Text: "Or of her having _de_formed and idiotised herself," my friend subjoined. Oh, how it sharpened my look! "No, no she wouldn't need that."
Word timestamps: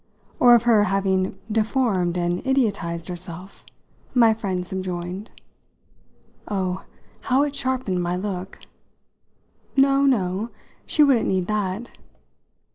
"Or 0.39 0.55
of 0.55 0.63
her 0.63 0.85
having 0.85 1.37
_de_formed 1.51 2.17
and 2.17 2.43
idiotised 2.43 3.07
herself," 3.07 3.63
my 4.15 4.33
friend 4.33 4.65
subjoined. 4.65 5.29
Oh, 6.47 6.85
how 7.21 7.43
it 7.43 7.53
sharpened 7.53 8.01
my 8.01 8.15
look! 8.15 8.57
"No, 9.77 10.03
no 10.07 10.49
she 10.87 11.03
wouldn't 11.03 11.27
need 11.27 11.45
that." 11.45 11.91